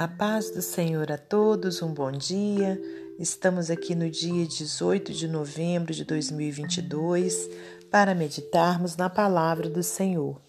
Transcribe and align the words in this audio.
A 0.00 0.08
paz 0.08 0.50
do 0.50 0.62
Senhor 0.62 1.12
a 1.12 1.18
todos, 1.18 1.82
um 1.82 1.92
bom 1.92 2.10
dia. 2.10 2.80
Estamos 3.18 3.70
aqui 3.70 3.94
no 3.94 4.08
dia 4.08 4.46
18 4.46 5.12
de 5.12 5.28
novembro 5.28 5.92
de 5.92 6.06
2022 6.06 7.50
para 7.90 8.14
meditarmos 8.14 8.96
na 8.96 9.10
palavra 9.10 9.68
do 9.68 9.82
Senhor. 9.82 10.40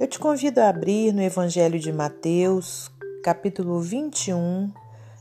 Eu 0.00 0.06
te 0.06 0.18
convido 0.18 0.62
a 0.62 0.70
abrir 0.70 1.12
no 1.12 1.20
Evangelho 1.20 1.78
de 1.78 1.92
Mateus, 1.92 2.90
capítulo 3.22 3.78
21. 3.78 4.72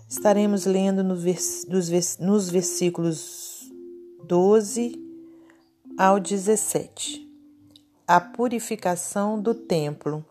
Estaremos 0.07 0.65
lendo 0.65 1.03
no 1.03 1.17
vers 1.17 1.67
nos 2.21 2.49
versículos 2.49 3.69
12 4.23 4.97
ao 5.97 6.21
17. 6.21 7.29
A 8.07 8.21
purificação 8.21 9.37
do 9.41 9.53
templo. 9.53 10.23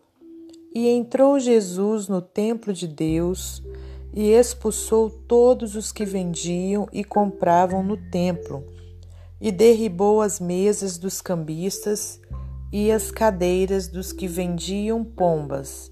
E 0.79 0.89
entrou 0.89 1.39
Jesus 1.39 2.07
no 2.07 2.21
templo 2.21 2.71
de 2.71 2.87
Deus 2.87 3.63
e 4.13 4.29
expulsou 4.29 5.09
todos 5.09 5.75
os 5.75 5.91
que 5.91 6.05
vendiam 6.05 6.87
e 6.93 7.03
compravam 7.03 7.81
no 7.81 7.97
templo, 7.97 8.63
e 9.41 9.51
derribou 9.51 10.21
as 10.21 10.39
mesas 10.39 10.99
dos 10.99 11.19
cambistas 11.19 12.21
e 12.71 12.91
as 12.91 13.09
cadeiras 13.09 13.87
dos 13.87 14.13
que 14.13 14.27
vendiam 14.27 15.03
pombas, 15.03 15.91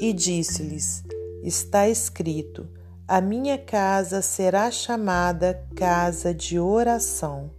e 0.00 0.12
disse-lhes: 0.12 1.04
Está 1.44 1.88
escrito: 1.88 2.66
A 3.06 3.20
minha 3.20 3.56
casa 3.56 4.20
será 4.20 4.68
chamada 4.68 5.64
casa 5.76 6.34
de 6.34 6.58
oração, 6.58 7.52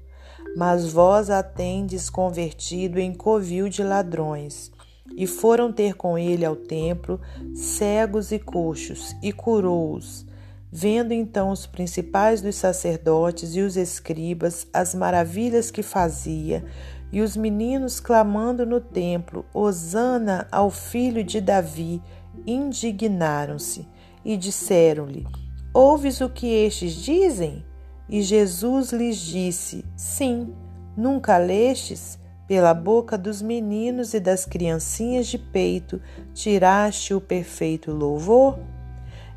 mas 0.58 0.92
vós 0.92 1.30
a 1.30 1.42
tendes 1.42 2.10
convertido 2.10 3.00
em 3.00 3.14
covil 3.14 3.70
de 3.70 3.82
ladrões. 3.82 4.75
E 5.14 5.28
foram 5.28 5.72
ter 5.72 5.96
com 5.96 6.18
ele 6.18 6.46
ao 6.46 6.56
templo 6.56 7.20
cegos 7.54 8.32
e 8.32 8.40
coxos, 8.40 9.16
e 9.22 9.32
curou-os. 9.32 10.26
Vendo 10.72 11.14
então 11.14 11.52
os 11.52 11.66
principais 11.66 12.42
dos 12.42 12.56
sacerdotes 12.56 13.56
e 13.56 13.62
os 13.62 13.78
escribas 13.78 14.68
as 14.74 14.94
maravilhas 14.94 15.72
que 15.72 15.84
fazia, 15.84 16.66
e 17.12 17.22
os 17.22 17.38
meninos 17.38 18.00
clamando 18.00 18.66
no 18.66 18.82
templo, 18.82 19.46
Hosana 19.54 20.48
ao 20.52 20.70
filho 20.70 21.24
de 21.24 21.40
Davi, 21.40 22.02
indignaram-se 22.46 23.88
e 24.24 24.36
disseram-lhe: 24.36 25.26
Ouves 25.74 26.20
o 26.20 26.30
que 26.30 26.48
estes 26.48 26.94
dizem? 26.94 27.66
E 28.10 28.22
Jesus 28.22 28.92
lhes 28.92 29.18
disse: 29.18 29.86
Sim, 29.96 30.54
nunca 30.98 31.38
lestes? 31.38 32.20
Pela 32.48 32.74
boca 32.74 33.18
dos 33.18 33.42
meninos 33.42 34.14
e 34.14 34.20
das 34.20 34.46
criancinhas 34.46 35.28
de 35.28 35.38
peito 35.38 36.02
tiraste 36.34 37.14
o 37.14 37.22
perfeito 37.22 37.92
louvor? 37.92 38.60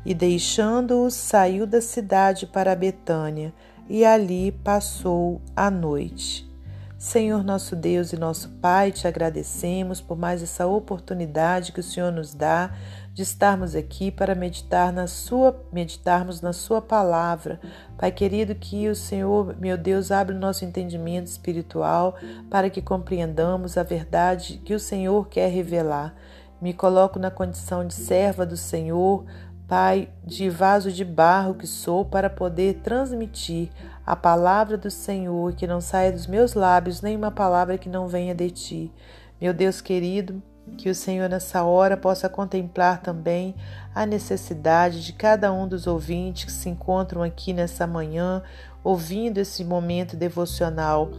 E 0.05 0.13
deixando-os, 0.13 1.13
saiu 1.13 1.67
da 1.67 1.81
cidade 1.81 2.47
para 2.47 2.75
Betânia, 2.75 3.53
e 3.89 4.05
ali 4.05 4.51
passou 4.51 5.41
a 5.55 5.69
noite. 5.69 6.48
Senhor 6.99 7.45
nosso 7.45 7.77
Deus 7.77 8.11
e 8.11 8.17
nosso 8.17 8.49
Pai, 8.61 8.91
te 8.91 9.07
agradecemos 9.07 10.01
por 10.01 10.17
mais 10.17 10.43
essa 10.43 10.67
oportunidade 10.67 11.71
que 11.71 11.79
o 11.79 11.83
Senhor 11.83 12.11
nos 12.11 12.33
dá 12.33 12.71
de 13.13 13.21
estarmos 13.21 13.73
aqui 13.73 14.11
para 14.11 14.35
meditar 14.35 14.91
na 14.91 15.07
sua, 15.07 15.65
meditarmos 15.71 16.41
na 16.41 16.51
sua 16.51 16.81
palavra. 16.81 17.57
Pai 17.97 18.11
querido, 18.11 18.53
que 18.53 18.89
o 18.89 18.95
Senhor, 18.97 19.55
meu 19.61 19.77
Deus, 19.77 20.11
abra 20.11 20.35
o 20.35 20.39
nosso 20.39 20.65
entendimento 20.65 21.27
espiritual 21.27 22.17
para 22.49 22.69
que 22.69 22.81
compreendamos 22.81 23.77
a 23.77 23.83
verdade 23.83 24.61
que 24.65 24.73
o 24.73 24.79
Senhor 24.79 25.29
quer 25.29 25.49
revelar. 25.49 26.13
Me 26.61 26.73
coloco 26.73 27.17
na 27.17 27.31
condição 27.31 27.87
de 27.87 27.93
serva 27.93 28.45
do 28.45 28.57
Senhor, 28.57 29.23
Pai, 29.69 30.09
de 30.25 30.49
vaso 30.49 30.91
de 30.91 31.05
barro 31.05 31.53
que 31.53 31.67
sou 31.67 32.03
para 32.03 32.27
poder 32.27 32.81
transmitir 32.81 33.69
a 34.09 34.15
palavra 34.15 34.75
do 34.75 34.89
Senhor, 34.89 35.53
que 35.53 35.67
não 35.67 35.79
saia 35.79 36.11
dos 36.11 36.25
meus 36.25 36.55
lábios 36.55 36.99
nenhuma 36.99 37.29
palavra 37.29 37.77
que 37.77 37.87
não 37.87 38.07
venha 38.07 38.33
de 38.33 38.49
ti. 38.49 38.91
Meu 39.39 39.53
Deus 39.53 39.81
querido, 39.81 40.41
que 40.75 40.89
o 40.89 40.95
Senhor, 40.95 41.29
nessa 41.29 41.61
hora, 41.61 41.95
possa 41.95 42.27
contemplar 42.27 43.03
também 43.03 43.53
a 43.93 44.07
necessidade 44.07 45.05
de 45.05 45.13
cada 45.13 45.53
um 45.53 45.67
dos 45.67 45.85
ouvintes 45.85 46.45
que 46.45 46.51
se 46.51 46.69
encontram 46.69 47.21
aqui 47.21 47.53
nessa 47.53 47.85
manhã, 47.85 48.41
ouvindo 48.83 49.37
esse 49.37 49.63
momento 49.63 50.17
devocional. 50.17 51.11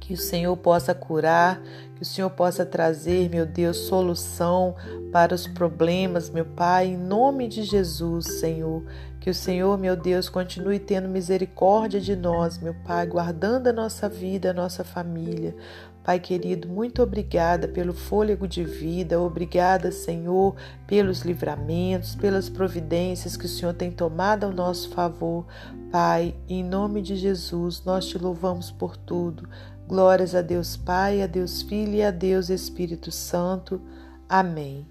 Que 0.00 0.14
o 0.14 0.16
Senhor 0.16 0.56
possa 0.56 0.92
curar, 0.94 1.62
que 1.94 2.02
o 2.02 2.04
Senhor 2.04 2.30
possa 2.30 2.64
trazer, 2.64 3.28
meu 3.28 3.44
Deus, 3.44 3.76
solução 3.76 4.74
para 5.12 5.34
os 5.34 5.46
problemas, 5.46 6.30
meu 6.30 6.46
Pai, 6.46 6.88
em 6.88 6.96
nome 6.96 7.46
de 7.46 7.62
Jesus, 7.62 8.40
Senhor. 8.40 8.82
Que 9.20 9.28
o 9.28 9.34
Senhor, 9.34 9.76
meu 9.76 9.94
Deus, 9.94 10.30
continue 10.30 10.78
tendo 10.78 11.06
misericórdia 11.06 12.00
de 12.00 12.16
nós, 12.16 12.58
meu 12.58 12.74
Pai, 12.86 13.06
guardando 13.06 13.66
a 13.66 13.72
nossa 13.72 14.08
vida, 14.08 14.50
a 14.50 14.54
nossa 14.54 14.82
família. 14.82 15.54
Pai 16.02 16.18
querido, 16.18 16.66
muito 16.66 17.02
obrigada 17.02 17.68
pelo 17.68 17.92
fôlego 17.92 18.48
de 18.48 18.64
vida, 18.64 19.20
obrigada, 19.20 19.92
Senhor, 19.92 20.56
pelos 20.86 21.20
livramentos, 21.20 22.14
pelas 22.14 22.48
providências 22.48 23.36
que 23.36 23.44
o 23.44 23.48
Senhor 23.48 23.74
tem 23.74 23.90
tomado 23.90 24.44
ao 24.44 24.52
nosso 24.52 24.88
favor. 24.90 25.46
Pai, 25.92 26.34
em 26.48 26.64
nome 26.64 27.02
de 27.02 27.16
Jesus, 27.16 27.84
nós 27.84 28.06
te 28.06 28.16
louvamos 28.16 28.70
por 28.70 28.96
tudo. 28.96 29.46
Glórias 29.86 30.34
a 30.34 30.40
Deus 30.40 30.74
Pai, 30.74 31.20
a 31.20 31.26
Deus 31.26 31.60
Filho 31.60 31.94
e 31.94 32.02
a 32.02 32.10
Deus 32.10 32.48
Espírito 32.48 33.12
Santo. 33.12 33.80
Amém. 34.26 34.86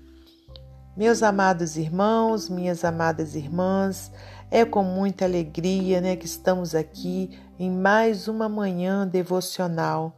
Meus 0.95 1.23
amados 1.23 1.75
irmãos, 1.75 2.49
minhas 2.49 2.83
amadas 2.83 3.33
irmãs, 3.33 4.11
é 4.51 4.63
com 4.63 4.83
muita 4.83 5.25
alegria 5.25 6.01
né, 6.01 6.15
que 6.15 6.25
estamos 6.25 6.75
aqui 6.75 7.31
em 7.57 7.71
mais 7.71 8.27
uma 8.27 8.47
manhã 8.47 9.07
devocional 9.07 10.15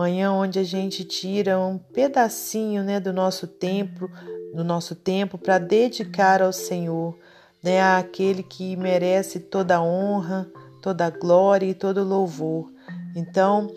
manhã 0.00 0.32
onde 0.32 0.58
a 0.58 0.64
gente 0.64 1.04
tira 1.04 1.58
um 1.58 1.76
pedacinho, 1.76 2.82
né, 2.82 2.98
do 2.98 3.12
nosso 3.12 3.46
tempo, 3.46 4.10
do 4.54 4.64
nosso 4.64 4.94
tempo 4.94 5.36
para 5.36 5.58
dedicar 5.58 6.40
ao 6.40 6.54
Senhor, 6.54 7.18
né, 7.62 7.82
àquele 7.82 8.42
que 8.42 8.74
merece 8.76 9.38
toda 9.38 9.76
a 9.76 9.82
honra, 9.82 10.50
toda 10.80 11.04
a 11.04 11.10
glória 11.10 11.66
e 11.66 11.74
todo 11.74 11.98
o 11.98 12.08
louvor. 12.08 12.72
Então, 13.14 13.70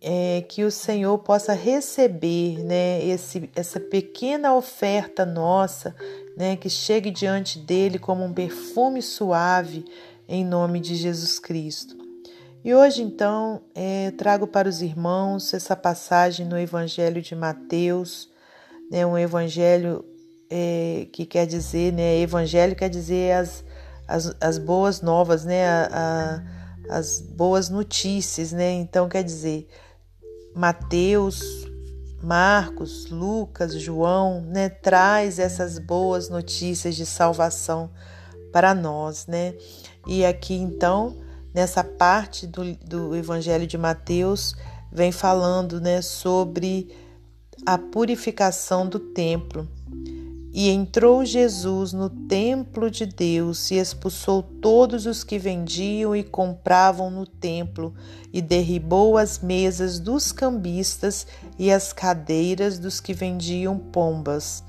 é, 0.00 0.44
que 0.48 0.64
o 0.64 0.70
Senhor 0.70 1.16
possa 1.18 1.52
receber, 1.52 2.58
né, 2.64 3.04
esse, 3.06 3.48
essa 3.54 3.78
pequena 3.78 4.56
oferta 4.56 5.24
nossa, 5.24 5.94
né, 6.36 6.56
que 6.56 6.68
chegue 6.68 7.12
diante 7.12 7.60
dele 7.60 8.00
como 8.00 8.24
um 8.24 8.32
perfume 8.32 9.00
suave, 9.00 9.84
em 10.28 10.44
nome 10.44 10.80
de 10.80 10.96
Jesus 10.96 11.38
Cristo. 11.38 12.01
E 12.64 12.72
hoje, 12.72 13.02
então, 13.02 13.60
é, 13.74 14.12
trago 14.12 14.46
para 14.46 14.68
os 14.68 14.82
irmãos 14.82 15.52
essa 15.52 15.74
passagem 15.74 16.46
no 16.46 16.56
Evangelho 16.56 17.20
de 17.20 17.34
Mateus, 17.34 18.30
né, 18.88 19.04
um 19.04 19.18
evangelho 19.18 20.04
é, 20.48 21.08
que 21.12 21.26
quer 21.26 21.44
dizer, 21.44 21.92
né, 21.92 22.18
evangelho 22.18 22.76
quer 22.76 22.88
dizer 22.88 23.32
as, 23.32 23.64
as, 24.06 24.36
as 24.40 24.58
boas 24.58 25.00
novas, 25.00 25.44
né, 25.44 25.66
a, 25.66 25.88
a, 26.88 26.98
as 26.98 27.20
boas 27.20 27.68
notícias, 27.68 28.52
né, 28.52 28.70
então 28.70 29.08
quer 29.08 29.24
dizer, 29.24 29.66
Mateus, 30.54 31.66
Marcos, 32.22 33.10
Lucas, 33.10 33.74
João, 33.74 34.40
né, 34.42 34.68
traz 34.68 35.40
essas 35.40 35.80
boas 35.80 36.28
notícias 36.28 36.94
de 36.94 37.06
salvação 37.06 37.90
para 38.52 38.72
nós, 38.72 39.26
né, 39.26 39.54
e 40.06 40.24
aqui 40.24 40.54
então 40.54 41.31
nessa 41.54 41.84
parte 41.84 42.46
do, 42.46 42.74
do 42.76 43.16
Evangelho 43.16 43.66
de 43.66 43.76
Mateus, 43.76 44.54
vem 44.90 45.12
falando 45.12 45.80
né, 45.80 46.02
sobre 46.02 46.94
a 47.64 47.78
purificação 47.78 48.88
do 48.88 48.98
templo. 48.98 49.68
E 50.54 50.68
entrou 50.68 51.24
Jesus 51.24 51.94
no 51.94 52.10
templo 52.10 52.90
de 52.90 53.06
Deus 53.06 53.70
e 53.70 53.76
expulsou 53.76 54.42
todos 54.42 55.06
os 55.06 55.24
que 55.24 55.38
vendiam 55.38 56.14
e 56.14 56.22
compravam 56.22 57.10
no 57.10 57.26
templo, 57.26 57.94
e 58.30 58.42
derribou 58.42 59.16
as 59.16 59.38
mesas 59.38 59.98
dos 59.98 60.30
cambistas 60.30 61.26
e 61.58 61.72
as 61.72 61.94
cadeiras 61.94 62.78
dos 62.78 63.00
que 63.00 63.14
vendiam 63.14 63.78
pombas. 63.78 64.62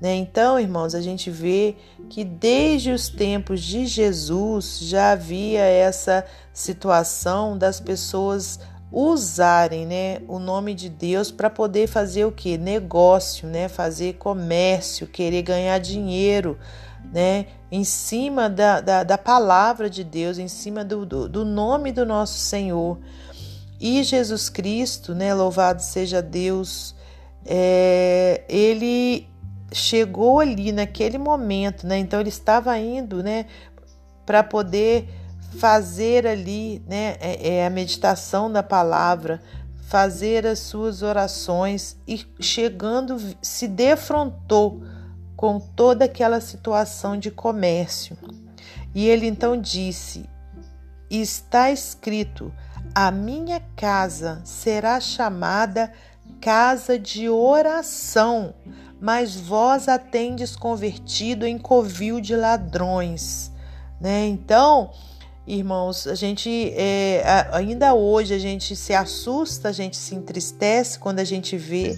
Né? 0.00 0.14
Então, 0.14 0.58
irmãos, 0.60 0.94
a 0.94 1.00
gente 1.00 1.30
vê 1.30 1.76
que 2.08 2.24
desde 2.24 2.92
os 2.92 3.08
tempos 3.08 3.60
de 3.60 3.86
Jesus 3.86 4.78
já 4.80 5.12
havia 5.12 5.60
essa 5.60 6.24
situação 6.52 7.58
das 7.58 7.80
pessoas 7.80 8.60
usarem 8.92 9.86
né, 9.86 10.20
o 10.28 10.38
nome 10.38 10.72
de 10.72 10.88
Deus 10.88 11.30
para 11.30 11.50
poder 11.50 11.88
fazer 11.88 12.24
o 12.24 12.32
que? 12.32 12.56
Negócio, 12.56 13.48
né? 13.48 13.68
fazer 13.68 14.14
comércio, 14.14 15.06
querer 15.06 15.42
ganhar 15.42 15.78
dinheiro. 15.78 16.58
Né, 17.12 17.46
em 17.70 17.84
cima 17.84 18.50
da, 18.50 18.80
da, 18.80 19.02
da 19.02 19.16
palavra 19.16 19.88
de 19.88 20.04
Deus, 20.04 20.36
em 20.36 20.48
cima 20.48 20.84
do, 20.84 21.06
do, 21.06 21.28
do 21.28 21.44
nome 21.44 21.90
do 21.90 22.04
nosso 22.04 22.38
Senhor. 22.38 22.98
E 23.80 24.02
Jesus 24.02 24.48
Cristo, 24.48 25.14
né, 25.14 25.32
louvado 25.32 25.80
seja 25.80 26.20
Deus, 26.20 26.94
é, 27.46 28.42
ele 28.48 29.28
chegou 29.72 30.40
ali 30.40 30.72
naquele 30.72 31.18
momento, 31.18 31.86
né? 31.86 31.98
Então 31.98 32.20
ele 32.20 32.28
estava 32.28 32.78
indo, 32.78 33.22
né, 33.22 33.46
para 34.24 34.42
poder 34.42 35.08
fazer 35.58 36.26
ali, 36.26 36.82
né, 36.86 37.16
é, 37.20 37.56
é, 37.56 37.66
a 37.66 37.70
meditação 37.70 38.50
da 38.50 38.62
palavra, 38.62 39.40
fazer 39.88 40.46
as 40.46 40.58
suas 40.58 41.02
orações 41.02 41.96
e 42.06 42.26
chegando 42.40 43.16
se 43.40 43.66
defrontou 43.66 44.82
com 45.34 45.58
toda 45.58 46.04
aquela 46.04 46.40
situação 46.40 47.16
de 47.16 47.30
comércio. 47.30 48.16
E 48.94 49.08
ele 49.08 49.26
então 49.26 49.58
disse: 49.58 50.28
Está 51.10 51.70
escrito: 51.70 52.52
A 52.94 53.10
minha 53.10 53.60
casa 53.76 54.42
será 54.44 55.00
chamada 55.00 55.92
casa 56.40 56.98
de 56.98 57.28
oração, 57.28 58.54
mas 59.00 59.36
vós 59.36 59.88
a 59.88 59.98
tendes 59.98 60.56
convertido 60.56 61.46
em 61.46 61.58
covil 61.58 62.20
de 62.20 62.34
ladrões. 62.34 63.52
Né? 64.00 64.26
Então, 64.26 64.90
irmãos, 65.46 66.06
a 66.06 66.14
gente 66.14 66.72
é, 66.76 67.22
ainda 67.52 67.94
hoje 67.94 68.34
a 68.34 68.38
gente 68.38 68.74
se 68.74 68.92
assusta, 68.92 69.68
a 69.68 69.72
gente 69.72 69.96
se 69.96 70.14
entristece 70.14 70.98
quando 70.98 71.20
a 71.20 71.24
gente 71.24 71.56
vê 71.56 71.96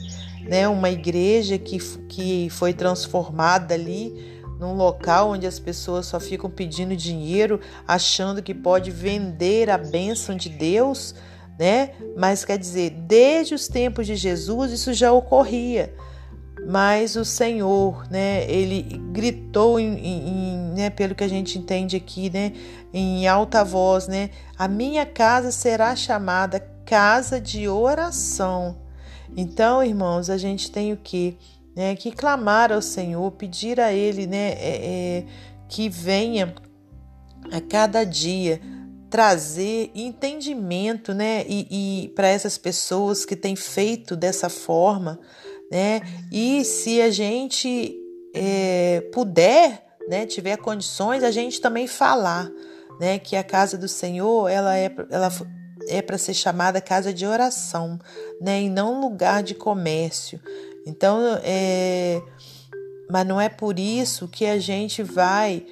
né, 0.48 0.68
uma 0.68 0.90
igreja 0.90 1.58
que, 1.58 1.78
que 2.06 2.48
foi 2.50 2.72
transformada 2.72 3.74
ali 3.74 4.40
num 4.58 4.74
local 4.74 5.30
onde 5.30 5.46
as 5.46 5.58
pessoas 5.58 6.04
só 6.04 6.20
ficam 6.20 6.50
pedindo 6.50 6.94
dinheiro, 6.94 7.60
achando 7.88 8.42
que 8.42 8.54
pode 8.54 8.90
vender 8.90 9.70
a 9.70 9.78
bênção 9.78 10.36
de 10.36 10.50
Deus, 10.50 11.14
né? 11.58 11.92
Mas 12.14 12.44
quer 12.44 12.58
dizer, 12.58 12.90
desde 12.90 13.54
os 13.54 13.68
tempos 13.68 14.06
de 14.06 14.16
Jesus 14.16 14.70
isso 14.70 14.92
já 14.92 15.10
ocorria. 15.12 15.94
Mas 16.66 17.16
o 17.16 17.24
Senhor, 17.24 18.06
né, 18.10 18.48
ele 18.50 18.82
gritou 19.12 19.80
em, 19.80 19.98
em, 19.98 20.72
né, 20.74 20.90
pelo 20.90 21.14
que 21.14 21.24
a 21.24 21.28
gente 21.28 21.58
entende 21.58 21.96
aqui, 21.96 22.30
né, 22.30 22.52
em 22.92 23.26
alta 23.26 23.64
voz, 23.64 24.06
né, 24.06 24.30
a 24.56 24.68
minha 24.68 25.06
casa 25.06 25.50
será 25.50 25.96
chamada 25.96 26.60
casa 26.84 27.40
de 27.40 27.68
oração. 27.68 28.76
Então, 29.36 29.82
irmãos, 29.82 30.28
a 30.28 30.36
gente 30.36 30.70
tem 30.70 30.92
o 30.92 30.96
que, 30.96 31.36
né, 31.74 31.94
que 31.96 32.10
clamar 32.10 32.72
ao 32.72 32.82
Senhor, 32.82 33.30
pedir 33.32 33.80
a 33.80 33.92
Ele, 33.92 34.26
né, 34.26 34.50
é, 34.52 34.58
é, 34.58 35.24
que 35.68 35.88
venha 35.88 36.54
a 37.50 37.60
cada 37.60 38.04
dia 38.04 38.60
trazer 39.08 39.90
entendimento, 39.94 41.12
né, 41.12 41.44
e, 41.48 42.04
e 42.04 42.08
para 42.10 42.28
essas 42.28 42.56
pessoas 42.56 43.24
que 43.24 43.34
têm 43.34 43.56
feito 43.56 44.14
dessa 44.14 44.48
forma, 44.48 45.18
né, 45.70 46.00
e 46.32 46.64
se 46.64 47.00
a 47.00 47.10
gente 47.10 47.96
é, 48.34 49.02
puder, 49.12 49.86
né, 50.08 50.26
tiver 50.26 50.56
condições, 50.56 51.22
a 51.22 51.30
gente 51.30 51.60
também 51.60 51.86
falar, 51.86 52.50
né, 52.98 53.18
que 53.18 53.36
a 53.36 53.44
casa 53.44 53.78
do 53.78 53.88
Senhor 53.88 54.48
ela 54.48 54.76
é, 54.76 54.92
ela 55.10 55.30
é 55.88 56.02
para 56.02 56.18
ser 56.18 56.34
chamada 56.34 56.80
casa 56.80 57.12
de 57.12 57.24
oração, 57.24 57.98
né, 58.40 58.62
e 58.62 58.68
não 58.68 59.00
lugar 59.00 59.42
de 59.42 59.54
comércio. 59.54 60.40
Então, 60.86 61.20
é, 61.42 62.20
mas 63.08 63.26
não 63.26 63.40
é 63.40 63.48
por 63.48 63.78
isso 63.78 64.28
que 64.28 64.46
a 64.46 64.58
gente 64.58 65.02
vai 65.02 65.64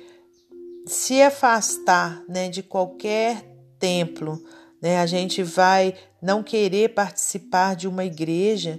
se 0.87 1.21
afastar 1.21 2.23
né, 2.29 2.49
de 2.49 2.62
qualquer 2.62 3.45
templo, 3.79 4.43
né, 4.81 4.99
a 4.99 5.06
gente 5.06 5.43
vai 5.43 5.95
não 6.23 6.43
querer 6.43 6.91
participar 6.91 7.77
de 7.77 7.87
uma 7.87 8.05
igreja 8.05 8.79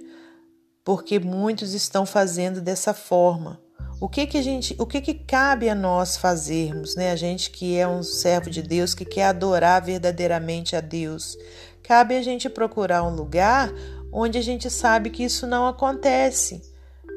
porque 0.90 1.20
muitos 1.20 1.76
estão 1.76 2.04
fazendo 2.04 2.60
dessa 2.60 2.96
forma. 2.96 3.62
O 4.02 4.10
que 4.10 4.26
que 4.26 4.40
a 4.40 4.42
gente, 4.42 4.76
o 4.80 4.88
que 4.88 5.00
que 5.00 5.14
cabe 5.14 5.70
a 5.70 5.76
nós 5.76 6.18
fazermos, 6.18 6.96
né? 6.96 7.12
A 7.12 7.16
gente 7.16 7.52
que 7.52 7.78
é 7.78 7.88
um 7.88 8.02
servo 8.02 8.50
de 8.50 8.64
Deus, 8.64 8.96
que 8.96 9.06
quer 9.06 9.26
adorar 9.26 9.84
verdadeiramente 9.86 10.76
a 10.76 10.82
Deus, 10.82 11.38
cabe 11.84 12.16
a 12.16 12.24
gente 12.24 12.50
procurar 12.50 13.04
um 13.04 13.14
lugar 13.14 13.72
onde 14.12 14.40
a 14.40 14.42
gente 14.42 14.68
sabe 14.68 15.12
que 15.12 15.24
isso 15.24 15.46
não 15.46 15.68
acontece 15.68 16.60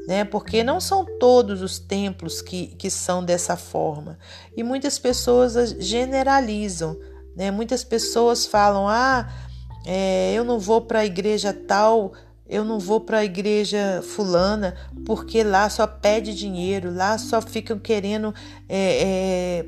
né? 0.06 0.22
Porque 0.22 0.62
não 0.62 0.78
são 0.78 1.06
todos 1.18 1.62
os 1.62 1.78
templos 1.78 2.42
que, 2.42 2.66
que 2.76 2.90
são 2.90 3.25
dessa 3.25 3.56
forma. 3.56 4.18
E 4.54 4.62
muitas 4.62 4.98
pessoas 4.98 5.54
generalizam, 5.78 6.94
né? 7.34 7.50
Muitas 7.50 7.82
pessoas 7.82 8.44
falam: 8.44 8.86
ah, 8.86 9.32
é, 9.86 10.34
eu 10.34 10.44
não 10.44 10.58
vou 10.58 10.82
para 10.82 10.98
a 10.98 11.06
igreja 11.06 11.54
tal, 11.54 12.12
eu 12.52 12.66
não 12.66 12.78
vou 12.78 13.00
para 13.00 13.19
a 13.19 13.25
igreja 13.25 14.02
fulana, 14.02 14.75
porque 15.06 15.43
lá 15.43 15.70
só 15.70 15.87
pede 15.87 16.34
dinheiro, 16.34 16.94
lá 16.94 17.16
só 17.16 17.40
ficam 17.40 17.78
querendo 17.78 18.34
é, 18.69 19.64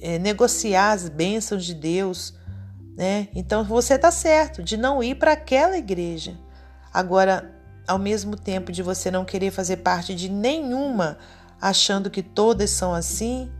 é, 0.00 0.14
é 0.14 0.18
negociar 0.20 0.92
as 0.92 1.08
bênçãos 1.08 1.64
de 1.64 1.74
Deus. 1.74 2.32
Né? 2.96 3.26
Então 3.34 3.64
você 3.64 3.94
está 3.94 4.12
certo 4.12 4.62
de 4.62 4.76
não 4.76 5.02
ir 5.02 5.16
para 5.16 5.32
aquela 5.32 5.76
igreja. 5.76 6.38
Agora, 6.94 7.50
ao 7.88 7.98
mesmo 7.98 8.36
tempo 8.36 8.70
de 8.70 8.80
você 8.80 9.10
não 9.10 9.24
querer 9.24 9.50
fazer 9.50 9.78
parte 9.78 10.14
de 10.14 10.28
nenhuma, 10.28 11.18
achando 11.60 12.08
que 12.08 12.22
todas 12.22 12.70
são 12.70 12.94
assim, 12.94 13.50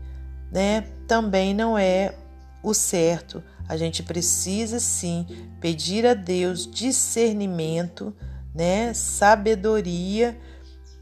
né? 0.49 0.85
Também 1.07 1.53
não 1.53 1.77
é 1.77 2.15
o 2.63 2.73
certo. 2.73 3.43
A 3.67 3.75
gente 3.75 4.01
precisa 4.01 4.79
sim 4.79 5.25
pedir 5.59 6.05
a 6.05 6.13
Deus 6.13 6.65
discernimento, 6.65 8.15
né? 8.53 8.93
Sabedoria 8.93 10.37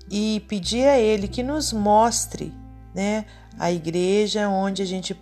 e 0.10 0.44
pedir 0.48 0.88
a 0.88 0.98
ele 0.98 1.28
que 1.28 1.44
nos 1.44 1.72
mostre, 1.72 2.54
né, 2.94 3.26
a 3.58 3.72
igreja 3.72 4.50
onde 4.50 4.82
a 4.82 4.86
gente 4.86 5.16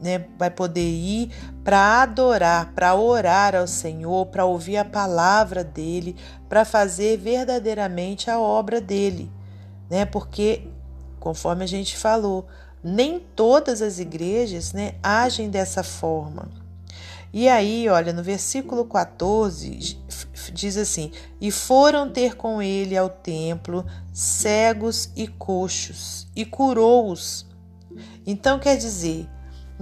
né, 0.00 0.26
vai 0.36 0.50
poder 0.50 0.88
ir 0.88 1.30
para 1.62 2.02
adorar, 2.02 2.72
para 2.74 2.94
orar 2.94 3.54
ao 3.54 3.68
Senhor, 3.68 4.26
para 4.26 4.44
ouvir 4.44 4.76
a 4.76 4.84
palavra 4.84 5.62
dele, 5.62 6.16
para 6.48 6.64
fazer 6.64 7.16
verdadeiramente 7.18 8.28
a 8.28 8.38
obra 8.40 8.80
dele, 8.80 9.30
né? 9.88 10.04
Porque, 10.04 10.66
conforme 11.20 11.62
a 11.62 11.68
gente 11.68 11.96
falou, 11.96 12.48
nem 12.82 13.20
todas 13.20 13.80
as 13.80 14.00
igrejas 14.00 14.72
né, 14.72 14.94
agem 15.00 15.48
dessa 15.48 15.84
forma. 15.84 16.48
E 17.32 17.48
aí, 17.48 17.88
olha, 17.88 18.12
no 18.12 18.24
versículo 18.24 18.84
14 18.84 20.01
diz 20.50 20.76
assim: 20.76 21.12
E 21.40 21.50
foram 21.50 22.10
ter 22.10 22.34
com 22.36 22.62
ele 22.62 22.96
ao 22.96 23.10
templo 23.10 23.84
cegos 24.12 25.10
e 25.14 25.28
coxos, 25.28 26.26
e 26.34 26.44
curou-os. 26.44 27.46
Então 28.26 28.58
quer 28.58 28.76
dizer, 28.76 29.28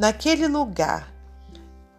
Naquele 0.00 0.48
lugar 0.48 1.12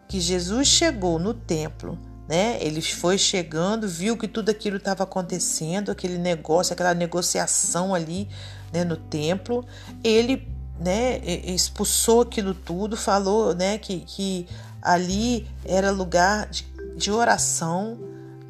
que 0.08 0.20
Jesus 0.20 0.68
chegou 0.68 1.20
no 1.20 1.36
templo, 1.36 2.00
né? 2.28 2.58
Ele 2.60 2.82
foi 2.82 3.16
chegando, 3.16 3.88
viu 3.88 4.18
que 4.18 4.28
tudo 4.28 4.50
aquilo 4.50 4.78
estava 4.78 5.04
acontecendo, 5.04 5.92
aquele 5.92 6.18
negócio, 6.18 6.74
aquela 6.74 6.96
negociação 6.96 7.94
ali, 7.94 8.28
né, 8.74 8.84
no 8.84 8.98
templo. 8.98 9.64
Ele, 10.04 10.48
né, 10.80 11.20
expulsou 11.46 12.22
aquilo 12.22 12.56
tudo, 12.56 12.98
falou, 12.98 13.54
né, 13.54 13.78
que, 13.78 14.00
que 14.00 14.48
ali 14.82 15.48
era 15.64 15.92
lugar 15.92 16.50
de, 16.50 16.66
de 16.98 17.12
oração, 17.12 18.00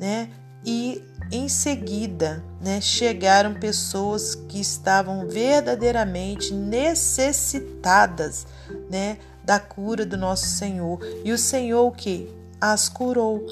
né? 0.01 0.29
E 0.65 1.03
em 1.31 1.47
seguida, 1.47 2.43
né, 2.59 2.81
chegaram 2.81 3.53
pessoas 3.53 4.35
que 4.35 4.59
estavam 4.59 5.27
verdadeiramente 5.27 6.53
necessitadas, 6.53 8.45
né, 8.89 9.17
da 9.43 9.59
cura 9.59 10.05
do 10.05 10.17
nosso 10.17 10.45
Senhor. 10.45 10.99
E 11.23 11.31
o 11.31 11.37
Senhor 11.37 11.87
o 11.87 11.91
que? 11.91 12.29
As 12.59 12.89
curou. 12.89 13.45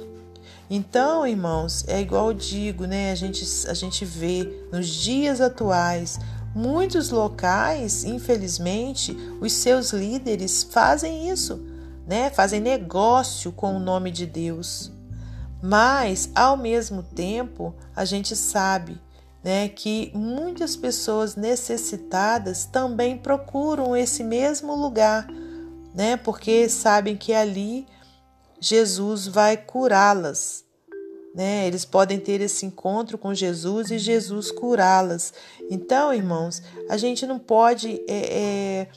Então, 0.70 1.26
irmãos, 1.26 1.86
é 1.88 2.02
igual 2.02 2.28
eu 2.28 2.34
digo, 2.34 2.86
né? 2.86 3.12
A 3.12 3.16
gente, 3.16 3.44
a 3.68 3.74
gente 3.74 4.06
vê 4.06 4.68
nos 4.72 4.88
dias 4.88 5.42
atuais 5.42 6.20
muitos 6.54 7.10
locais, 7.10 8.04
infelizmente, 8.04 9.16
os 9.42 9.54
seus 9.54 9.92
líderes 9.92 10.64
fazem 10.64 11.30
isso, 11.30 11.66
né? 12.08 12.30
Fazem 12.30 12.60
negócio 12.60 13.52
com 13.52 13.76
o 13.76 13.80
nome 13.80 14.12
de 14.12 14.28
Deus. 14.28 14.92
Mas, 15.62 16.30
ao 16.34 16.56
mesmo 16.56 17.04
tempo, 17.04 17.76
a 17.96 18.06
gente 18.06 18.36
sabe 18.36 19.00
né, 19.44 19.68
que 19.70 20.12
muitas 20.16 20.76
pessoas 20.76 21.36
necessitadas 21.36 22.66
também 22.66 23.18
procuram 23.18 23.96
esse 23.96 24.24
mesmo 24.24 24.76
lugar 24.76 25.28
né? 25.94 26.18
Porque 26.18 26.70
sabem 26.70 27.16
que 27.16 27.34
ali 27.34 27.88
Jesus 28.60 29.28
vai 29.28 29.58
curá-las, 29.58 30.64
né? 31.34 31.68
Eles 31.68 31.86
podem 31.86 32.20
ter 32.20 32.42
esse 32.42 32.66
encontro 32.66 33.18
com 33.18 33.34
Jesus 33.34 33.92
e 33.92 33.98
Jesus 33.98 34.52
curá-las. 34.52 35.34
Então, 35.70 36.14
irmãos, 36.14 36.62
a 36.90 36.98
gente 36.98 37.26
não 37.26 37.40
pode 37.40 38.02
é, 38.08 38.08
é, 38.08 38.88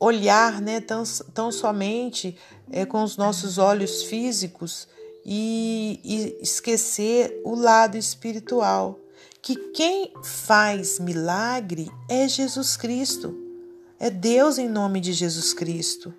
olhar, 0.00 0.60
né, 0.60 0.80
tão, 0.80 1.02
tão 1.34 1.50
somente 1.50 2.36
é, 2.70 2.84
com 2.84 3.02
os 3.02 3.16
nossos 3.16 3.58
olhos 3.58 4.02
físicos 4.02 4.88
e, 5.28 6.00
e 6.04 6.38
esquecer 6.40 7.42
o 7.44 7.56
lado 7.56 7.96
espiritual. 7.98 9.00
que 9.42 9.56
quem 9.72 10.12
faz 10.24 10.98
milagre 10.98 11.88
é 12.08 12.28
Jesus 12.28 12.76
Cristo, 12.76 13.36
é 13.98 14.08
Deus 14.08 14.58
em 14.58 14.68
nome 14.68 15.00
de 15.00 15.12
Jesus 15.12 15.52
Cristo. 15.52 16.14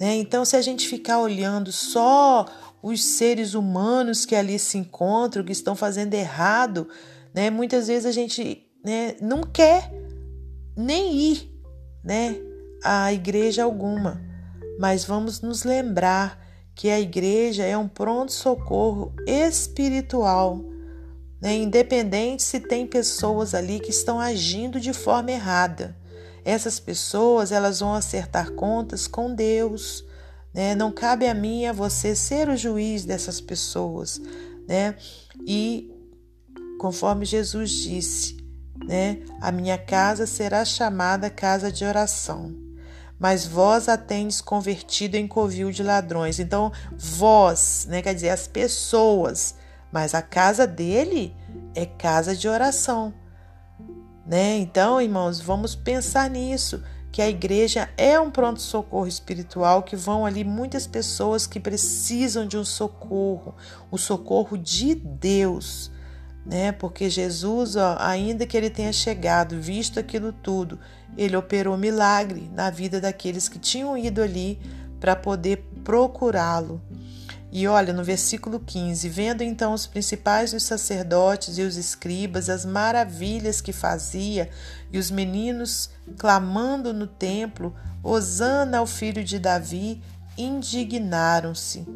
Né? 0.00 0.16
Então, 0.16 0.44
se 0.44 0.56
a 0.56 0.62
gente 0.62 0.88
ficar 0.88 1.20
olhando 1.20 1.70
só 1.70 2.46
os 2.82 3.04
seres 3.04 3.54
humanos 3.54 4.24
que 4.24 4.34
ali 4.34 4.58
se 4.58 4.78
encontram, 4.78 5.44
que 5.44 5.52
estão 5.52 5.76
fazendo 5.76 6.14
errado, 6.14 6.88
né? 7.34 7.50
muitas 7.50 7.88
vezes 7.88 8.06
a 8.06 8.12
gente 8.12 8.66
né, 8.84 9.16
não 9.20 9.42
quer 9.42 9.92
nem 10.76 11.14
ir 11.14 11.52
né, 12.02 12.36
à 12.82 13.12
igreja 13.12 13.62
alguma, 13.62 14.20
mas 14.78 15.04
vamos 15.04 15.40
nos 15.40 15.62
lembrar 15.62 16.49
que 16.80 16.88
a 16.88 16.98
igreja 16.98 17.62
é 17.62 17.76
um 17.76 17.86
pronto-socorro 17.86 19.12
espiritual, 19.26 20.64
né, 21.38 21.54
independente 21.54 22.42
se 22.42 22.58
tem 22.58 22.86
pessoas 22.86 23.54
ali 23.54 23.78
que 23.78 23.90
estão 23.90 24.18
agindo 24.18 24.80
de 24.80 24.94
forma 24.94 25.30
errada. 25.30 25.94
Essas 26.42 26.80
pessoas 26.80 27.52
elas 27.52 27.80
vão 27.80 27.92
acertar 27.92 28.52
contas 28.52 29.06
com 29.06 29.34
Deus. 29.34 30.02
Né? 30.54 30.74
Não 30.74 30.90
cabe 30.90 31.28
a 31.28 31.34
mim 31.34 31.64
e 31.64 31.66
a 31.66 31.72
você 31.74 32.16
ser 32.16 32.48
o 32.48 32.56
juiz 32.56 33.04
dessas 33.04 33.42
pessoas. 33.42 34.18
Né? 34.66 34.96
E 35.46 35.92
conforme 36.78 37.26
Jesus 37.26 37.72
disse, 37.72 38.38
né? 38.86 39.18
A 39.38 39.52
minha 39.52 39.76
casa 39.76 40.26
será 40.26 40.64
chamada 40.64 41.28
casa 41.28 41.70
de 41.70 41.84
oração. 41.84 42.69
Mas 43.20 43.46
vós 43.46 43.86
a 43.86 43.98
tendes 43.98 44.40
convertido 44.40 45.14
em 45.14 45.28
covil 45.28 45.70
de 45.70 45.82
ladrões. 45.82 46.40
Então, 46.40 46.72
vós, 46.96 47.86
né, 47.86 48.00
quer 48.00 48.14
dizer, 48.14 48.30
as 48.30 48.48
pessoas, 48.48 49.54
mas 49.92 50.14
a 50.14 50.22
casa 50.22 50.66
dele 50.66 51.36
é 51.74 51.84
casa 51.84 52.34
de 52.34 52.48
oração. 52.48 53.12
Né? 54.26 54.56
Então, 54.56 55.02
irmãos, 55.02 55.38
vamos 55.38 55.74
pensar 55.74 56.30
nisso, 56.30 56.82
que 57.12 57.20
a 57.20 57.28
igreja 57.28 57.90
é 57.98 58.18
um 58.18 58.30
pronto-socorro 58.30 59.06
espiritual, 59.06 59.82
que 59.82 59.96
vão 59.96 60.24
ali 60.24 60.42
muitas 60.42 60.86
pessoas 60.86 61.46
que 61.46 61.60
precisam 61.60 62.46
de 62.46 62.56
um 62.56 62.64
socorro, 62.64 63.54
o 63.90 63.98
socorro 63.98 64.56
de 64.56 64.94
Deus 64.94 65.90
né? 66.50 66.72
Porque 66.72 67.08
Jesus, 67.08 67.76
ó, 67.76 67.96
ainda 68.00 68.44
que 68.44 68.56
ele 68.56 68.68
tenha 68.68 68.92
chegado, 68.92 69.60
visto 69.60 70.00
aquilo 70.00 70.32
tudo, 70.32 70.80
ele 71.16 71.36
operou 71.36 71.76
milagre 71.76 72.50
na 72.52 72.70
vida 72.70 73.00
daqueles 73.00 73.48
que 73.48 73.56
tinham 73.56 73.96
ido 73.96 74.20
ali 74.20 74.58
para 74.98 75.14
poder 75.14 75.64
procurá-lo. 75.84 76.82
E 77.52 77.68
olha, 77.68 77.92
no 77.92 78.02
versículo 78.02 78.58
15: 78.58 79.08
Vendo 79.08 79.42
então 79.42 79.72
os 79.72 79.86
principais 79.86 80.50
dos 80.50 80.64
sacerdotes 80.64 81.56
e 81.56 81.62
os 81.62 81.76
escribas 81.76 82.50
as 82.50 82.64
maravilhas 82.64 83.60
que 83.60 83.72
fazia, 83.72 84.50
e 84.92 84.98
os 84.98 85.08
meninos 85.08 85.88
clamando 86.18 86.92
no 86.92 87.06
templo, 87.06 87.72
Hosana 88.02 88.78
ao 88.78 88.86
filho 88.86 89.22
de 89.22 89.38
Davi, 89.38 90.02
indignaram-se. 90.36 91.86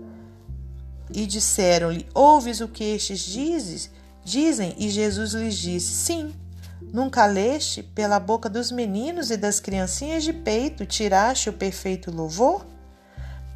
E 1.13 1.27
disseram-lhe: 1.27 2.07
Ouves 2.15 2.61
o 2.61 2.69
que 2.69 2.85
estes 2.85 3.19
dizes? 3.19 3.91
Dizem, 4.25 4.75
e 4.79 4.89
Jesus 4.89 5.33
lhes 5.33 5.57
disse: 5.57 5.93
Sim, 5.93 6.35
nunca 6.81 7.27
leste 7.27 7.83
pela 7.83 8.19
boca 8.19 8.49
dos 8.49 8.73
meninos 8.73 9.31
e 9.31 9.37
das 9.37 9.61
criancinhas 9.61 10.25
de 10.25 10.33
peito 10.33 10.87
tiraste 10.87 11.51
o 11.51 11.53
perfeito 11.53 12.11
louvor? 12.11 12.67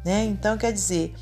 Né? 0.05 0.25
Então, 0.25 0.57
quer 0.57 0.71
dizer, 0.71 1.13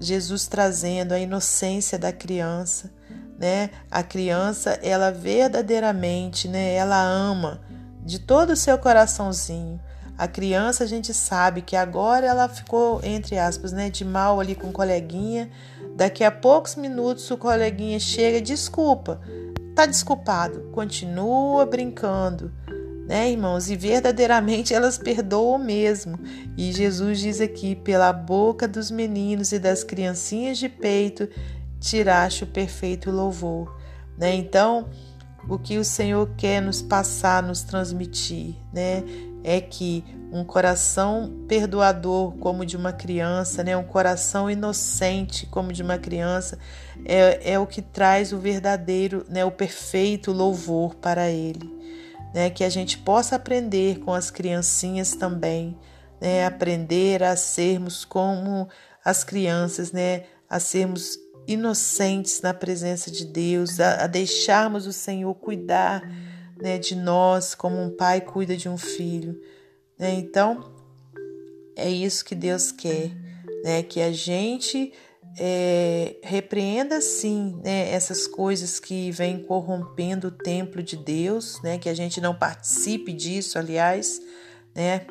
Jesus 0.00 0.46
trazendo 0.46 1.12
a 1.12 1.18
inocência 1.18 1.98
da 1.98 2.12
criança, 2.12 2.90
né? 3.38 3.70
A 3.90 4.02
criança, 4.02 4.78
ela 4.82 5.10
verdadeiramente, 5.10 6.48
né? 6.48 6.74
Ela 6.74 7.00
ama 7.00 7.60
de 8.04 8.18
todo 8.18 8.50
o 8.50 8.56
seu 8.56 8.76
coraçãozinho. 8.78 9.80
A 10.16 10.26
criança, 10.26 10.82
a 10.82 10.86
gente 10.86 11.14
sabe 11.14 11.62
que 11.62 11.76
agora 11.76 12.26
ela 12.26 12.48
ficou, 12.48 13.00
entre 13.04 13.38
aspas, 13.38 13.70
né, 13.70 13.88
de 13.88 14.04
mal 14.04 14.40
ali 14.40 14.56
com 14.56 14.68
o 14.68 14.72
coleguinha, 14.72 15.48
Daqui 15.98 16.22
a 16.22 16.30
poucos 16.30 16.76
minutos 16.76 17.28
o 17.28 17.36
coleguinha 17.36 17.98
chega, 17.98 18.40
desculpa, 18.40 19.20
tá 19.74 19.84
desculpado, 19.84 20.70
continua 20.70 21.66
brincando, 21.66 22.52
né, 23.04 23.28
irmãos? 23.32 23.68
E 23.68 23.74
verdadeiramente 23.74 24.72
elas 24.72 24.96
perdoam 24.96 25.58
mesmo. 25.58 26.16
E 26.56 26.70
Jesus 26.72 27.18
diz 27.18 27.40
aqui: 27.40 27.74
pela 27.74 28.12
boca 28.12 28.68
dos 28.68 28.92
meninos 28.92 29.50
e 29.50 29.58
das 29.58 29.82
criancinhas 29.82 30.58
de 30.58 30.68
peito, 30.68 31.28
tiraste 31.80 32.44
o 32.44 32.46
perfeito 32.46 33.10
louvor, 33.10 33.76
né? 34.16 34.32
Então, 34.36 34.88
o 35.48 35.58
que 35.58 35.78
o 35.78 35.84
Senhor 35.84 36.30
quer 36.36 36.62
nos 36.62 36.80
passar, 36.80 37.42
nos 37.42 37.62
transmitir, 37.62 38.54
né? 38.72 39.02
É 39.44 39.60
que 39.60 40.04
um 40.30 40.44
coração 40.44 41.44
perdoador 41.48 42.32
como 42.38 42.64
de 42.64 42.76
uma 42.76 42.92
criança, 42.92 43.64
né? 43.64 43.76
um 43.76 43.84
coração 43.84 44.50
inocente 44.50 45.46
como 45.46 45.72
de 45.72 45.82
uma 45.82 45.98
criança, 45.98 46.58
é, 47.04 47.52
é 47.52 47.58
o 47.58 47.66
que 47.66 47.80
traz 47.80 48.32
o 48.32 48.38
verdadeiro, 48.38 49.24
né? 49.28 49.44
o 49.44 49.50
perfeito 49.50 50.32
louvor 50.32 50.94
para 50.96 51.30
Ele. 51.30 51.74
Né? 52.34 52.50
Que 52.50 52.62
a 52.62 52.68
gente 52.68 52.98
possa 52.98 53.36
aprender 53.36 54.00
com 54.00 54.12
as 54.12 54.30
criancinhas 54.30 55.14
também, 55.14 55.78
né? 56.20 56.44
aprender 56.44 57.22
a 57.22 57.34
sermos 57.36 58.04
como 58.04 58.68
as 59.02 59.24
crianças, 59.24 59.92
né? 59.92 60.24
a 60.48 60.60
sermos 60.60 61.18
inocentes 61.46 62.42
na 62.42 62.52
presença 62.52 63.10
de 63.10 63.24
Deus, 63.24 63.80
a, 63.80 64.04
a 64.04 64.06
deixarmos 64.06 64.86
o 64.86 64.92
Senhor 64.92 65.34
cuidar 65.34 66.02
né, 66.60 66.78
de 66.78 66.94
nós 66.94 67.54
como 67.54 67.80
um 67.80 67.90
pai 67.90 68.20
cuida 68.20 68.56
de 68.56 68.68
um 68.68 68.76
filho. 68.76 69.40
Né? 69.98 70.14
Então, 70.14 70.72
é 71.76 71.88
isso 71.88 72.24
que 72.24 72.34
Deus 72.34 72.72
quer, 72.72 73.10
né? 73.64 73.82
que 73.82 74.00
a 74.00 74.12
gente 74.12 74.92
é, 75.38 76.16
repreenda 76.22 77.00
sim 77.00 77.60
né, 77.64 77.90
essas 77.92 78.26
coisas 78.26 78.80
que 78.80 79.10
vêm 79.12 79.42
corrompendo 79.42 80.28
o 80.28 80.32
templo 80.32 80.82
de 80.82 80.96
Deus, 80.96 81.62
né, 81.62 81.78
que 81.78 81.88
a 81.88 81.94
gente 81.94 82.20
não 82.20 82.34
participe 82.34 83.12
disso, 83.12 83.58
aliás, 83.58 84.20
né, 84.74 85.06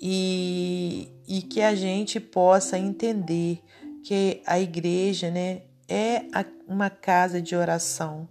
e, 0.00 1.08
e 1.26 1.42
que 1.42 1.62
a 1.62 1.74
gente 1.74 2.18
possa 2.18 2.76
entender 2.76 3.60
que 4.02 4.42
a 4.44 4.58
igreja 4.58 5.30
né, 5.30 5.62
é 5.88 6.24
uma 6.66 6.90
casa 6.90 7.40
de 7.40 7.54
oração. 7.54 8.28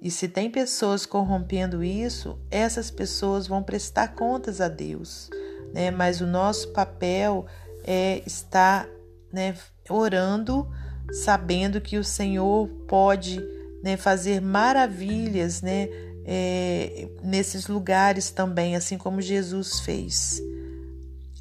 E 0.00 0.10
se 0.10 0.28
tem 0.28 0.50
pessoas 0.50 1.06
corrompendo 1.06 1.82
isso, 1.82 2.38
essas 2.50 2.90
pessoas 2.90 3.46
vão 3.46 3.62
prestar 3.62 4.08
contas 4.08 4.60
a 4.60 4.68
Deus. 4.68 5.30
Né? 5.72 5.90
Mas 5.90 6.20
o 6.20 6.26
nosso 6.26 6.68
papel 6.72 7.46
é 7.84 8.22
estar 8.26 8.88
né, 9.32 9.54
orando, 9.88 10.68
sabendo 11.12 11.80
que 11.80 11.96
o 11.96 12.04
Senhor 12.04 12.68
pode 12.86 13.40
né, 13.82 13.96
fazer 13.96 14.40
maravilhas 14.40 15.62
né, 15.62 15.88
é, 16.24 17.08
nesses 17.22 17.66
lugares 17.66 18.30
também, 18.30 18.76
assim 18.76 18.98
como 18.98 19.20
Jesus 19.20 19.80
fez. 19.80 20.42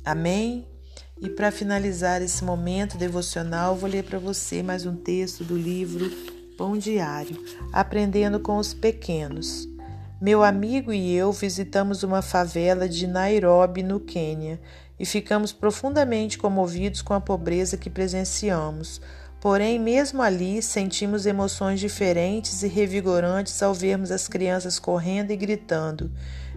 Amém? 0.04 0.68
E 1.20 1.30
para 1.30 1.50
finalizar 1.50 2.22
esse 2.22 2.44
momento 2.44 2.98
devocional, 2.98 3.76
vou 3.76 3.90
ler 3.90 4.04
para 4.04 4.20
você 4.20 4.62
mais 4.62 4.86
um 4.86 4.96
texto 4.96 5.44
do 5.44 5.58
livro 5.58 6.35
Pão 6.58 6.78
Diário, 6.78 7.44
Aprendendo 7.72 8.40
com 8.40 8.58
os 8.58 8.74
Pequenos. 8.74 9.68
Meu 10.22 10.42
amigo 10.42 10.94
e 10.94 11.14
eu 11.14 11.32
visitamos 11.34 12.02
uma 12.02 12.22
favela 12.22 12.88
de 12.88 13.06
Nairobi, 13.06 13.84
no 13.84 14.00
Quênia, 14.00 14.60
e 14.98 15.06
ficamos 15.06 15.52
profundamente 15.52 16.38
comovidos 16.38 17.02
com 17.02 17.14
a 17.14 17.20
pobreza 17.20 17.76
que 17.76 17.90
presenciamos. 17.90 19.02
Porém, 19.42 19.78
mesmo 19.78 20.22
ali, 20.22 20.62
sentimos 20.62 21.26
emoções 21.26 21.80
diferentes 21.80 22.64
e 22.64 22.68
revigorantes 22.68 23.62
ao 23.62 23.74
vermos 23.74 24.10
as 24.10 24.28
crianças 24.28 24.80
correndo 24.80 25.32
e 25.32 25.36
gritando: 25.36 26.10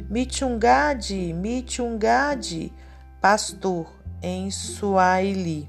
Michungadi, 0.09 1.33
Michungadi, 1.33 2.73
pastor, 3.21 3.93
em 4.23 4.49
Swahili. 4.49 5.69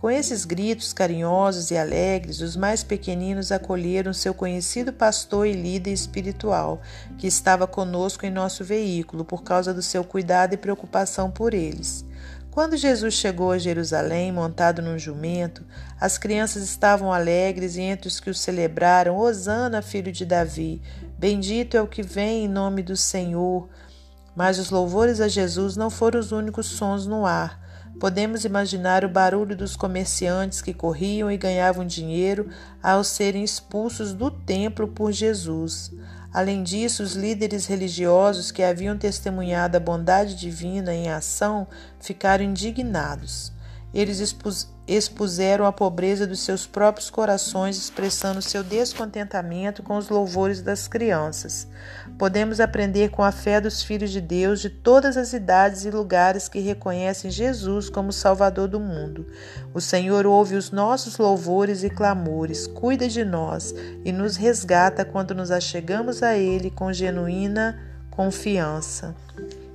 Com 0.00 0.10
esses 0.10 0.46
gritos 0.46 0.94
carinhosos 0.94 1.70
e 1.70 1.76
alegres, 1.76 2.40
os 2.40 2.56
mais 2.56 2.82
pequeninos 2.82 3.52
acolheram 3.52 4.14
seu 4.14 4.32
conhecido 4.32 4.94
pastor 4.94 5.46
e 5.46 5.52
líder 5.52 5.92
espiritual, 5.92 6.80
que 7.18 7.26
estava 7.26 7.66
conosco 7.66 8.24
em 8.24 8.30
nosso 8.30 8.64
veículo 8.64 9.26
por 9.26 9.42
causa 9.42 9.74
do 9.74 9.82
seu 9.82 10.02
cuidado 10.02 10.54
e 10.54 10.56
preocupação 10.56 11.30
por 11.30 11.52
eles. 11.52 12.02
Quando 12.50 12.78
Jesus 12.78 13.12
chegou 13.12 13.50
a 13.50 13.58
Jerusalém 13.58 14.32
montado 14.32 14.80
num 14.80 14.98
jumento, 14.98 15.66
as 16.00 16.16
crianças 16.16 16.62
estavam 16.62 17.12
alegres 17.12 17.76
e 17.76 17.82
entre 17.82 18.08
os 18.08 18.18
que 18.18 18.30
o 18.30 18.34
celebraram, 18.34 19.18
Hosana, 19.18 19.82
filho 19.82 20.10
de 20.10 20.24
Davi, 20.24 20.80
bendito 21.18 21.76
é 21.76 21.82
o 21.82 21.86
que 21.86 22.02
vem 22.02 22.46
em 22.46 22.48
nome 22.48 22.82
do 22.82 22.96
Senhor. 22.96 23.68
Mas 24.34 24.58
os 24.58 24.70
louvores 24.70 25.20
a 25.20 25.28
Jesus 25.28 25.76
não 25.76 25.90
foram 25.90 26.18
os 26.18 26.32
únicos 26.32 26.68
sons 26.68 27.06
no 27.06 27.26
ar. 27.26 27.59
Podemos 28.00 28.46
imaginar 28.46 29.04
o 29.04 29.10
barulho 29.10 29.54
dos 29.54 29.76
comerciantes 29.76 30.62
que 30.62 30.72
corriam 30.72 31.30
e 31.30 31.36
ganhavam 31.36 31.86
dinheiro 31.86 32.48
ao 32.82 33.04
serem 33.04 33.44
expulsos 33.44 34.14
do 34.14 34.30
templo 34.30 34.88
por 34.88 35.12
Jesus. 35.12 35.92
Além 36.32 36.62
disso, 36.62 37.02
os 37.02 37.12
líderes 37.12 37.66
religiosos 37.66 38.50
que 38.50 38.62
haviam 38.62 38.96
testemunhado 38.96 39.76
a 39.76 39.80
bondade 39.80 40.34
divina 40.34 40.94
em 40.94 41.10
ação 41.10 41.68
ficaram 42.00 42.42
indignados. 42.42 43.52
Eles 43.92 44.18
expuseram 44.96 45.64
a 45.64 45.72
pobreza 45.72 46.26
dos 46.26 46.40
seus 46.40 46.66
próprios 46.66 47.10
corações, 47.10 47.76
expressando 47.76 48.42
seu 48.42 48.64
descontentamento 48.64 49.82
com 49.82 49.96
os 49.96 50.08
louvores 50.08 50.60
das 50.60 50.88
crianças. 50.88 51.68
Podemos 52.18 52.60
aprender 52.60 53.10
com 53.10 53.22
a 53.22 53.30
fé 53.30 53.60
dos 53.60 53.82
filhos 53.82 54.10
de 54.10 54.20
Deus 54.20 54.60
de 54.60 54.68
todas 54.68 55.16
as 55.16 55.32
idades 55.32 55.84
e 55.84 55.90
lugares 55.90 56.48
que 56.48 56.58
reconhecem 56.58 57.30
Jesus 57.30 57.88
como 57.88 58.12
Salvador 58.12 58.68
do 58.68 58.80
mundo. 58.80 59.26
O 59.72 59.80
Senhor 59.80 60.26
ouve 60.26 60.56
os 60.56 60.70
nossos 60.70 61.18
louvores 61.18 61.84
e 61.84 61.90
clamores, 61.90 62.66
cuida 62.66 63.08
de 63.08 63.24
nós 63.24 63.74
e 64.04 64.10
nos 64.10 64.36
resgata 64.36 65.04
quando 65.04 65.34
nos 65.34 65.50
achegamos 65.50 66.22
a 66.22 66.36
Ele 66.36 66.70
com 66.70 66.92
genuína 66.92 67.78
confiança. 68.10 69.14